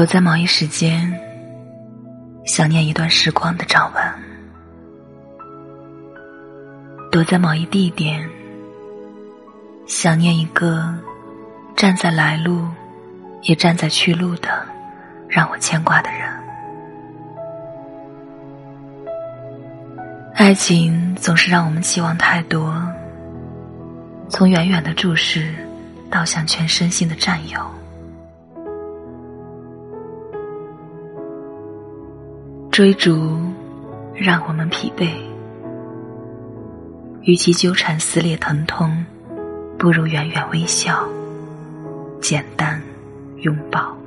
[0.00, 1.14] 躲在某一时间，
[2.46, 4.02] 想念一段时光的掌纹；
[7.12, 8.26] 躲在某一地点，
[9.86, 10.94] 想念一个
[11.76, 12.66] 站在来路，
[13.42, 14.48] 也站在去路的
[15.28, 16.20] 让我牵挂的人。
[20.34, 22.74] 爱情总是让我们期望太多，
[24.30, 25.54] 从远远的注视
[26.10, 27.60] 到向全身心的占有，
[32.80, 33.38] 追逐
[34.14, 35.06] 让我们疲惫。
[37.20, 39.04] 与其纠缠撕裂疼痛，
[39.78, 41.06] 不如远远微笑，
[42.22, 42.80] 简单
[43.42, 43.99] 拥抱。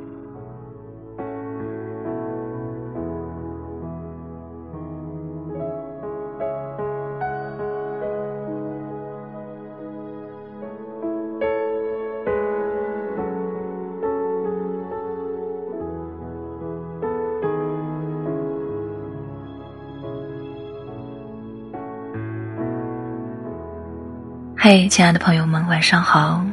[24.75, 26.43] 嘿，亲爱的朋友们，晚上好，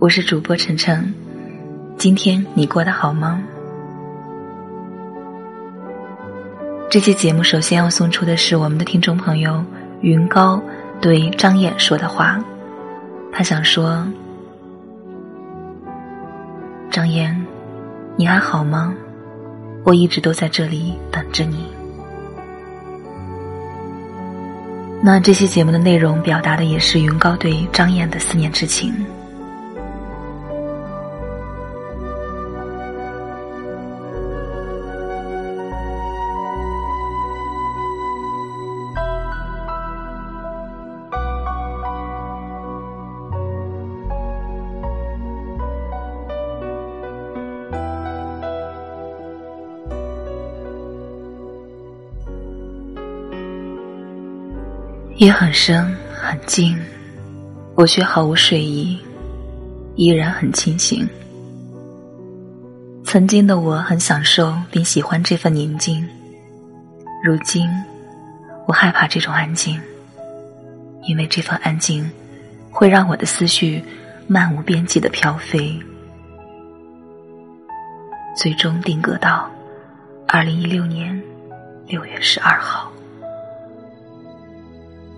[0.00, 1.14] 我是主播晨晨。
[1.96, 3.40] 今天你过得好吗？
[6.90, 9.64] 这期节目首先要送出的是我们的听众朋友
[10.00, 10.60] 云高
[11.00, 12.42] 对张燕说的话。
[13.30, 14.04] 他想说
[16.90, 17.40] ：“张燕，
[18.16, 18.92] 你还好吗？
[19.84, 21.64] 我一直都在这里等着你。”
[25.02, 28.94] 那这期节目的内容表达的也是云高对张燕的思念之情。
[55.20, 56.74] 夜很深很静，
[57.74, 58.98] 我却毫无睡意，
[59.94, 61.06] 依然很清醒。
[63.04, 66.08] 曾经的我很享受并喜欢这份宁静，
[67.22, 67.68] 如今
[68.66, 69.78] 我害怕这种安静，
[71.02, 72.10] 因为这份安静
[72.70, 73.84] 会让我的思绪
[74.26, 75.78] 漫无边际的飘飞，
[78.34, 79.50] 最终定格到
[80.26, 81.22] 二零一六年
[81.86, 82.89] 六月十二号。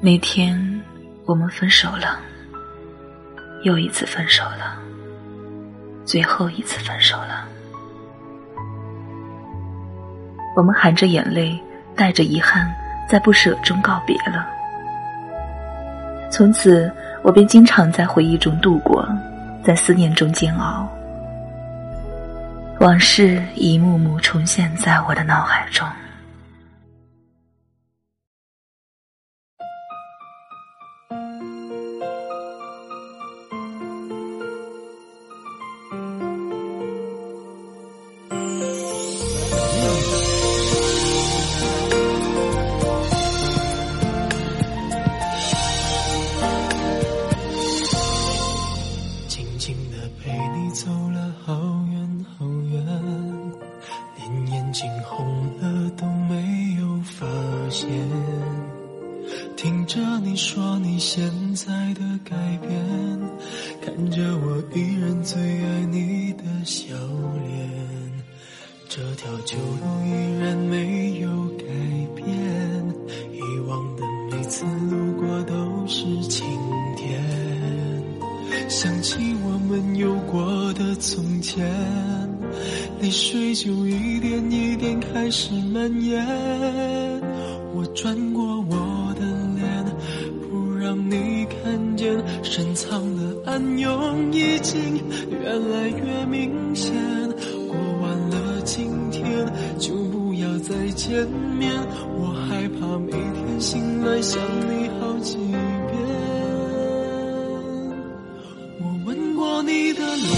[0.05, 0.83] 那天，
[1.27, 2.19] 我们分手了，
[3.63, 4.77] 又一次分手了，
[6.05, 7.47] 最后一次分手了。
[10.57, 11.57] 我们含着眼泪，
[11.95, 12.69] 带着遗憾，
[13.09, 14.45] 在不舍中告别了。
[16.33, 16.93] 从此，
[17.23, 19.09] 我便经常在回忆中度过，
[19.63, 20.89] 在思念中煎熬，
[22.81, 25.87] 往事一幕幕重现在我的脑海中。
[101.03, 101.27] 见
[101.59, 101.69] 面，
[102.17, 104.39] 我害怕每天醒来想
[104.71, 105.59] 你好几遍。
[108.79, 110.31] 我吻过你的脸，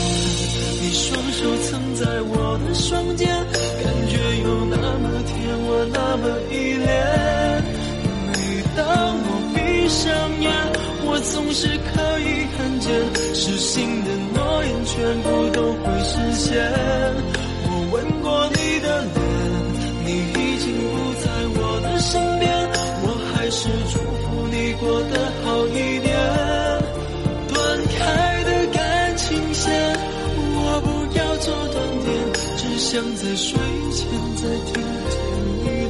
[0.80, 6.88] 你双手曾在我的双肩，感觉有那么甜，我那么依恋。
[8.32, 8.32] 每
[8.74, 8.84] 当
[9.20, 9.28] 我。
[9.54, 9.60] 闭
[9.90, 10.08] 上
[10.40, 10.50] 眼，
[11.04, 12.90] 我总是可以看见，
[13.34, 16.56] 失信的诺言全部都会实现。
[32.86, 33.58] 想在睡
[33.92, 34.74] 前再听
[35.08, 35.18] 见
[35.64, 35.83] 你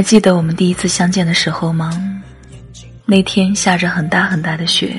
[0.00, 1.92] 还记得我们第一次相见的时候吗？
[3.04, 4.98] 那天下着很大很大的雪，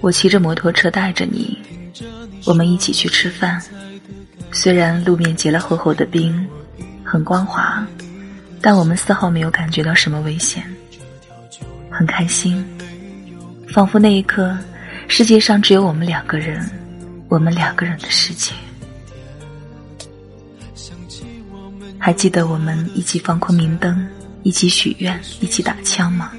[0.00, 1.58] 我骑着摩托车带着你，
[2.46, 3.62] 我们一起去吃饭。
[4.50, 6.48] 虽然路面结了厚厚的冰，
[7.04, 7.86] 很光滑，
[8.62, 10.64] 但我们丝毫没有感觉到什么危险，
[11.90, 12.64] 很开心，
[13.68, 14.56] 仿佛那一刻
[15.06, 16.66] 世界上只有我们两个人，
[17.28, 18.54] 我们两个人的世界。
[21.98, 24.06] 还记得我们一起放孔明灯，
[24.42, 26.32] 一起许愿，一起打枪吗？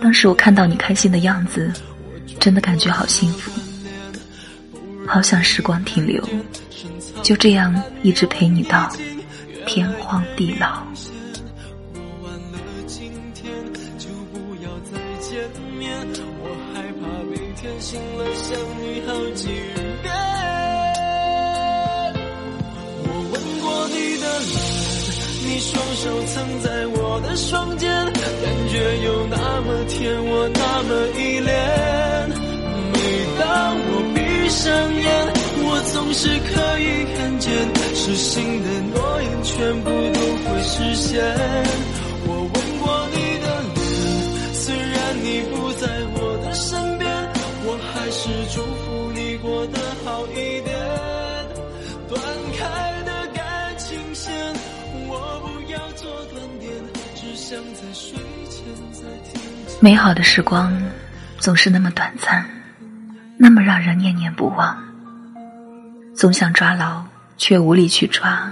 [0.00, 1.72] 当时我看到你开心的样子，
[2.38, 3.50] 真的感觉好幸福，
[5.06, 6.22] 好想时光停留，
[7.22, 8.90] 就这样一直陪你到
[9.66, 10.82] 天荒地老。
[26.62, 31.50] 在我的双肩，感觉有那么甜，我那么依恋。
[32.92, 32.98] 每
[33.38, 33.42] 当
[33.76, 34.18] 我闭
[34.48, 35.04] 上眼，
[35.64, 37.52] 我总是可以看见，
[37.94, 41.22] 失信的诺言全部都会实现。
[59.84, 60.80] 美好的时光
[61.40, 62.48] 总是那么短暂，
[63.36, 64.80] 那么让人念念不忘。
[66.14, 67.04] 总想抓牢，
[67.36, 68.48] 却无力去抓；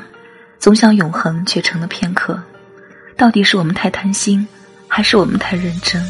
[0.58, 2.42] 总想永恒，却成了片刻。
[3.16, 4.44] 到底是我们太贪心，
[4.88, 6.04] 还是我们太认真？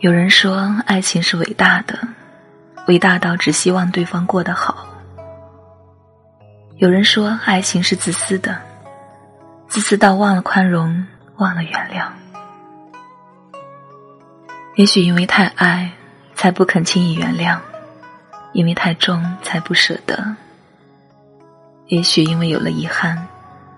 [0.00, 1.98] 有人说，爱情是伟大的，
[2.86, 4.86] 伟大到只希望对方过得好。
[6.76, 8.58] 有人说，爱情是自私的，
[9.68, 11.06] 自私到忘了宽容，
[11.36, 12.06] 忘了原谅。
[14.76, 15.92] 也许因为太爱，
[16.34, 17.58] 才不肯轻易原谅；
[18.54, 20.34] 因为太重，才不舍得。
[21.88, 23.28] 也许因为有了遗憾，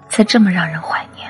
[0.08, 1.28] 才这么让人怀念。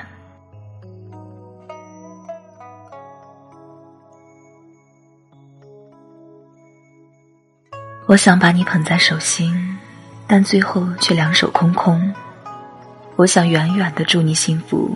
[8.13, 9.79] 我想把你捧在手心，
[10.27, 12.13] 但最后却两手空空。
[13.17, 14.95] 我想远远的祝你幸福，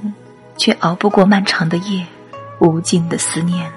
[0.59, 2.05] 却熬不过漫长的夜，
[2.59, 3.73] 无尽的思念。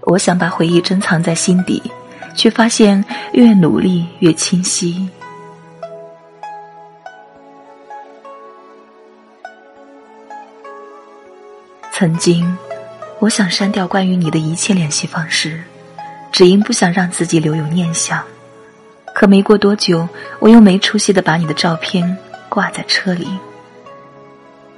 [0.00, 1.80] 我想把回忆珍藏在心底，
[2.34, 5.08] 却发现越努力越清晰。
[11.92, 12.58] 曾经，
[13.20, 15.62] 我想删掉关于你的一切联系方式。
[16.36, 18.22] 只因不想让自己留有念想，
[19.14, 20.06] 可没过多久，
[20.38, 22.14] 我又没出息的把你的照片
[22.50, 23.26] 挂在车里。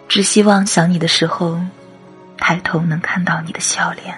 [0.06, 1.60] 只希望想你的时候，
[2.36, 4.16] 抬头能看到你的笑脸。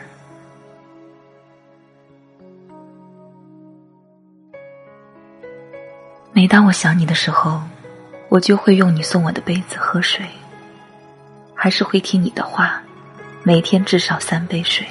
[6.34, 7.62] 每当我想你的时候，
[8.28, 10.26] 我就会用你送我的杯子喝水，
[11.54, 12.82] 还是会听你的话，
[13.42, 14.86] 每天至少三杯水。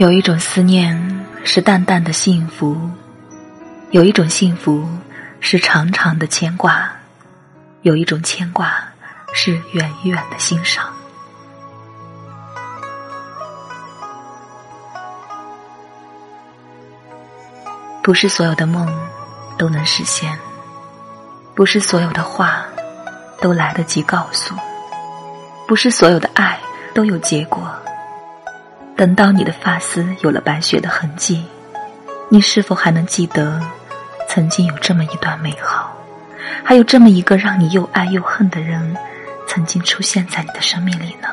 [0.00, 2.90] 有一种思念是淡淡的幸福，
[3.90, 4.88] 有一种幸福
[5.40, 6.90] 是长长的牵挂，
[7.82, 8.82] 有一种牵挂
[9.34, 10.90] 是远远的欣赏。
[18.02, 18.88] 不是所有的梦
[19.58, 20.38] 都能实现，
[21.54, 22.64] 不是所有的话
[23.42, 24.54] 都来得及告诉，
[25.68, 26.58] 不是所有的爱
[26.94, 27.70] 都有结果。
[29.00, 31.42] 等到你的发丝有了白雪的痕迹，
[32.28, 33.58] 你是否还能记得
[34.28, 35.96] 曾经有这么一段美好，
[36.62, 38.94] 还有这么一个让你又爱又恨的人，
[39.46, 41.28] 曾经出现在你的生命里呢？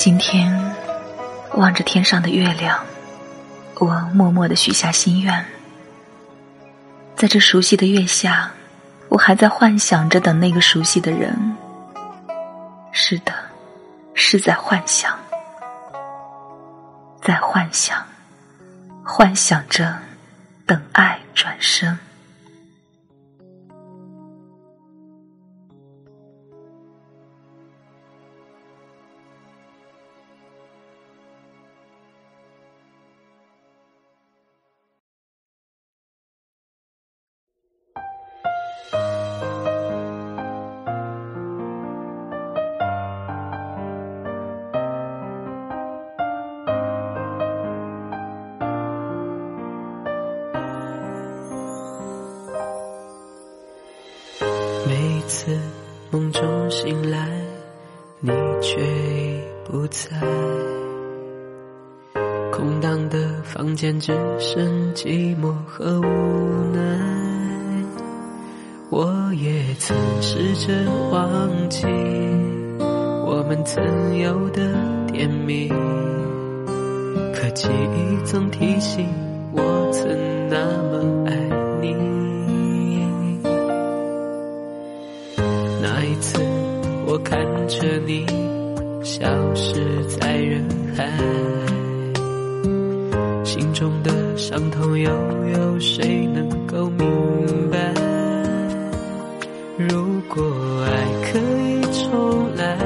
[0.00, 0.50] 今天，
[1.56, 2.82] 望着天上的月亮，
[3.74, 5.44] 我默默的许下心愿。
[7.14, 8.50] 在这熟悉的月下，
[9.10, 11.54] 我还在幻想着等那个熟悉的人。
[12.92, 13.34] 是的，
[14.14, 15.14] 是在幻想，
[17.20, 18.02] 在幻想，
[19.04, 19.98] 幻想着
[20.64, 21.98] 等爱转身。
[56.12, 57.28] 梦中醒来，
[58.18, 60.10] 你却已不在。
[62.50, 66.80] 空荡的房间只剩寂寞和无奈。
[68.90, 70.72] 我也曾试着
[71.12, 71.86] 忘记
[73.24, 74.74] 我们曾有的
[75.12, 75.68] 甜蜜，
[77.32, 79.06] 可记忆总提醒
[79.52, 80.08] 我曾
[80.48, 80.58] 那
[85.82, 86.38] 那一次
[87.06, 88.26] 我看着你
[89.02, 90.62] 消失在人
[90.94, 91.10] 海，
[93.44, 95.10] 心中的伤痛又
[95.54, 97.78] 有谁能够明白？
[99.78, 100.44] 如果
[100.84, 100.90] 爱
[101.32, 102.76] 可以重来，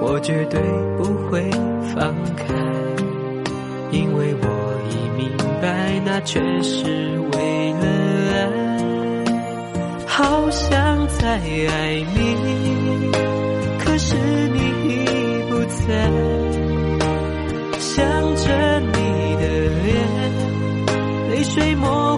[0.00, 0.60] 我绝对
[0.98, 1.48] 不会
[1.94, 2.52] 放开，
[3.92, 4.46] 因为我
[4.90, 5.30] 已明
[5.62, 6.82] 白，那却是
[7.32, 7.86] 为了，
[10.14, 12.36] 好想再爱你。
[13.78, 15.06] 可是你已
[15.48, 15.88] 不在，
[17.78, 17.96] 想
[18.36, 18.96] 着你
[19.40, 19.44] 的
[19.82, 19.90] 脸，
[21.30, 22.11] 泪水模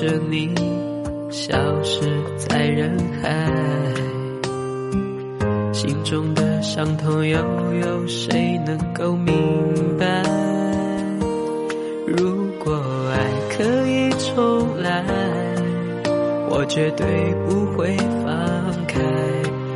[0.00, 0.54] 着你
[1.28, 3.50] 消失在人海，
[5.72, 7.36] 心中的伤痛又
[7.82, 9.34] 有谁能够明
[9.98, 10.22] 白？
[12.06, 13.18] 如果爱
[13.56, 15.04] 可以重来，
[16.48, 17.04] 我绝对
[17.48, 19.00] 不会放开，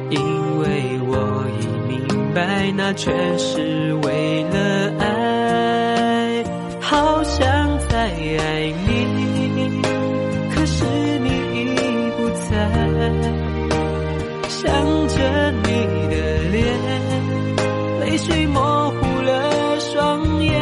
[0.08, 0.20] 因
[0.60, 6.44] 为我已明白，那全是为了爱，
[6.80, 8.91] 好想再爱你。
[18.12, 20.52] 泪水模糊了双眼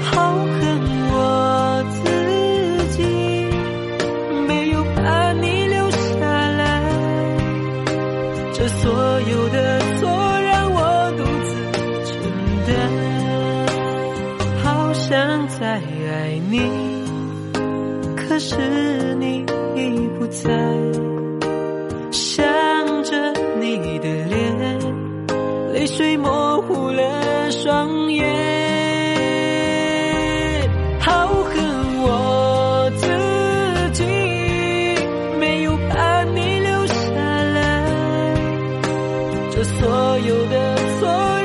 [0.00, 1.98] 好恨我自
[2.96, 3.02] 己
[4.46, 6.20] 没有把你留下
[6.52, 6.80] 来
[8.52, 10.08] 这所有的错
[10.42, 11.50] 让我独自
[12.06, 12.14] 承
[12.68, 12.72] 担
[14.62, 16.60] 好想再爱你
[18.14, 21.05] 可是你已不在。
[23.66, 24.78] 你的脸，
[25.72, 28.24] 泪水模糊了双眼，
[31.00, 31.54] 好恨
[32.02, 33.06] 我自
[33.92, 34.04] 己
[35.40, 37.84] 没有把你留下来，
[39.50, 41.35] 这所有的错。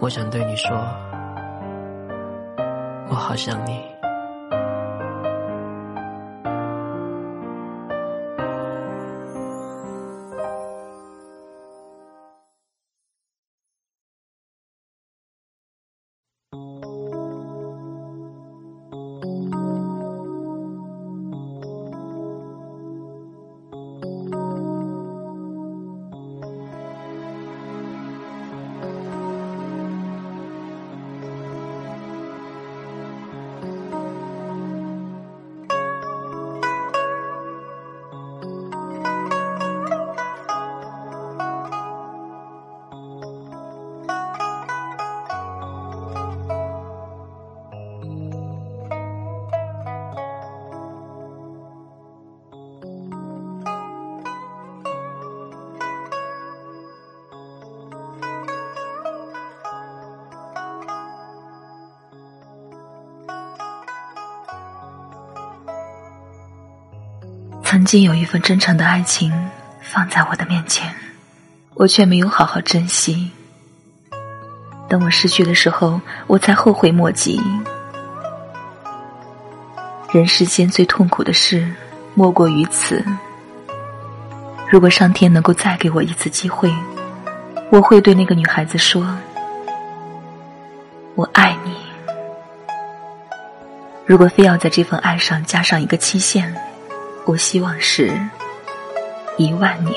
[0.00, 0.74] 我想对你说，
[3.10, 3.79] 我好想你。
[67.70, 69.32] 曾经有一份真诚的爱情
[69.80, 70.92] 放在我的面前，
[71.74, 73.30] 我却没有好好珍惜。
[74.88, 77.40] 等我失去的时候，我才后悔莫及。
[80.10, 81.64] 人世间最痛苦的事，
[82.14, 83.04] 莫过于此。
[84.68, 86.74] 如果上天能够再给我一次机会，
[87.70, 89.16] 我会对那个女孩子说
[91.14, 91.72] ：“我爱你。”
[94.04, 96.52] 如果非要在这份爱上加上一个期限，
[97.26, 98.12] 我希望是
[99.36, 99.94] 一万年。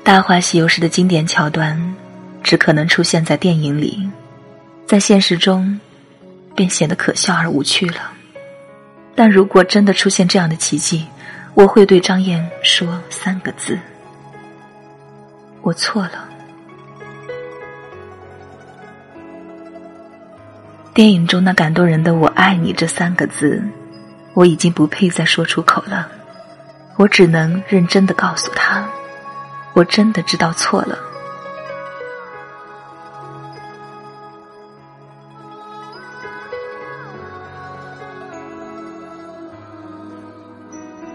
[0.12, 1.94] 《大话西游》式的经典桥段，
[2.42, 4.08] 只可能出现在电影里，
[4.84, 5.78] 在现实中，
[6.56, 8.10] 便显得可笑而无趣了。
[9.14, 11.06] 但如果真的出现这样的奇迹，
[11.54, 13.78] 我会对张燕说三个字。
[15.70, 16.28] 我错了。
[20.92, 23.62] 电影中那感动人的“我爱你”这三个字，
[24.34, 26.08] 我已经不配再说出口了。
[26.96, 28.84] 我只能认真的告诉他，
[29.72, 30.98] 我真的知道错了。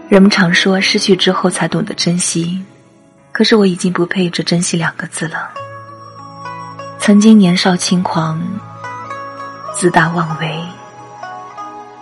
[0.08, 2.64] 人们常说，失去之后才懂得珍惜。
[3.36, 5.50] 可是我已经不配这“珍惜”两个字了。
[6.98, 8.42] 曾经年少轻狂、
[9.74, 10.58] 自大妄为，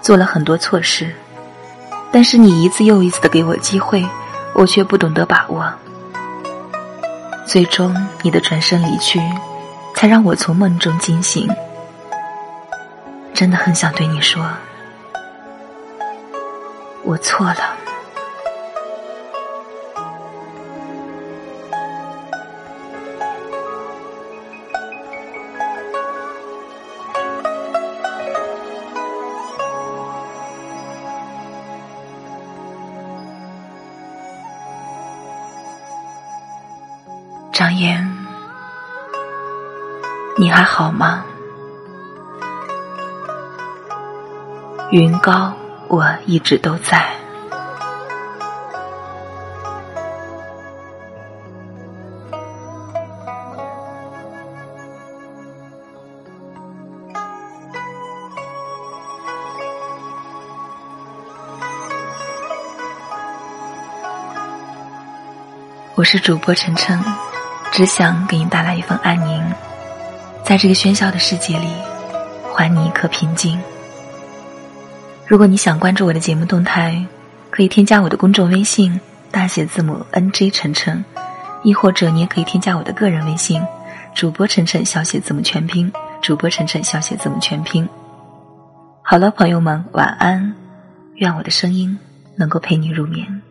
[0.01, 1.13] 做了很多错事，
[2.13, 4.07] 但是你一次又一次的给我机会，
[4.53, 5.69] 我却不懂得把握。
[7.45, 7.93] 最终
[8.23, 9.21] 你的转身离去，
[9.97, 11.51] 才让我从梦中惊醒。
[13.35, 14.41] 真的很想对你说，
[17.03, 17.84] 我错了。
[37.65, 38.07] 张燕，
[40.37, 41.25] 你还好吗？
[44.91, 45.51] 云高，
[45.89, 47.03] 我一直都在。
[65.95, 67.03] 我是主播晨晨。
[67.75, 69.43] 只想给你带来一份安宁，
[70.45, 71.67] 在这个喧嚣的世界里，
[72.55, 73.61] 还你一颗平静。
[75.27, 77.05] 如果你想关注我的节目动态，
[77.51, 79.01] 可以添加我的公众微信
[79.33, 81.05] 大写字母 N J 晨晨，
[81.65, 83.61] 亦或者你也可以添加我的个人微信
[84.15, 87.89] 主播晨晨小写字母全拼，主播晨晨小写字母全拼。
[89.03, 90.55] 好了，朋友们，晚安，
[91.17, 91.99] 愿我的声音
[92.37, 93.43] 能够陪你入眠。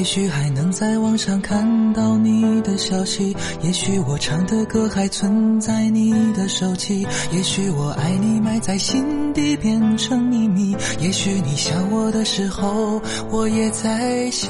[0.00, 12.98] 也许还能在网上看到你的消息，也许我唱的歌还存在你的手机，也许我爱你埋在心底变成秘密，也许你想我的时候，
[13.30, 14.48] 我也在想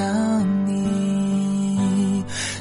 [0.56, 0.59] 你。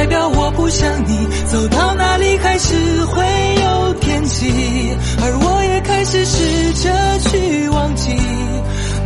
[0.00, 1.28] 代表我不想你。
[1.44, 3.22] 走到哪里还是会
[3.62, 8.14] 有天气，而我也开始试着去忘记，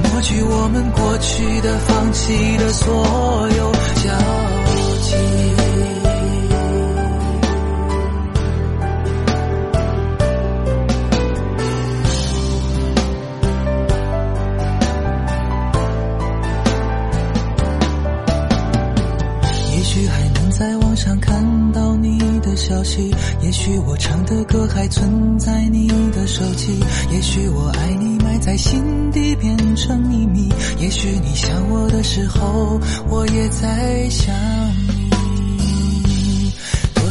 [0.04, 3.02] 抹去我们过去的、放弃的所有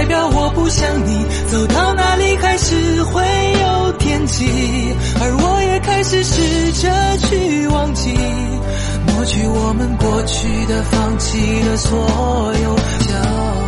[0.00, 1.26] 代表我不想你。
[1.46, 3.22] 走到哪里还是会
[3.60, 4.46] 有惦记，
[5.20, 8.14] 而我也开始试着去忘记。
[9.08, 11.98] 抹去我们过去的、放弃的所
[12.62, 13.59] 有交。